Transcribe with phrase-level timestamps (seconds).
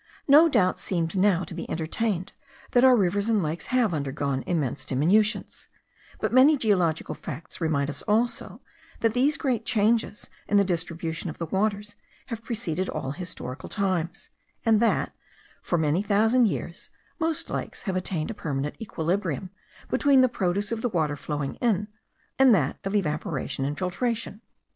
[0.27, 2.33] No doubt seems now to be entertained,
[2.71, 5.67] that our rivers and lakes have undergone immense diminutions;
[6.19, 8.61] but many geological facts remind us also,
[9.01, 11.95] that these great changes in the distribution of the waters
[12.33, 14.31] have preceded all historical times;
[14.65, 15.13] and that
[15.61, 16.89] for many thousand years
[17.19, 19.51] most lakes have attained a permanent equilibrium
[19.87, 21.87] between the produce of the water flowing in,
[22.39, 24.41] and that of evaporation and filtration.